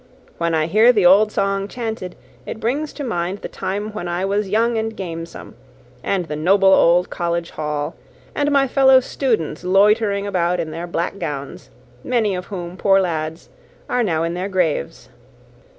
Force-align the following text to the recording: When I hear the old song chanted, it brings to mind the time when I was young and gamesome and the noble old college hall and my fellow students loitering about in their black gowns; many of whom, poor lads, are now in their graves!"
When 0.39 0.55
I 0.55 0.65
hear 0.65 0.91
the 0.91 1.05
old 1.05 1.31
song 1.31 1.67
chanted, 1.67 2.15
it 2.47 2.59
brings 2.59 2.91
to 2.93 3.03
mind 3.03 3.43
the 3.43 3.47
time 3.47 3.91
when 3.93 4.07
I 4.07 4.25
was 4.25 4.49
young 4.49 4.75
and 4.75 4.97
gamesome 4.97 5.53
and 6.01 6.25
the 6.25 6.35
noble 6.35 6.73
old 6.73 7.11
college 7.11 7.51
hall 7.51 7.95
and 8.33 8.49
my 8.49 8.67
fellow 8.67 8.99
students 8.99 9.63
loitering 9.63 10.25
about 10.25 10.59
in 10.59 10.71
their 10.71 10.87
black 10.87 11.19
gowns; 11.19 11.69
many 12.03 12.33
of 12.33 12.45
whom, 12.45 12.77
poor 12.77 12.99
lads, 12.99 13.49
are 13.87 14.01
now 14.01 14.23
in 14.23 14.33
their 14.33 14.49
graves!" 14.49 15.09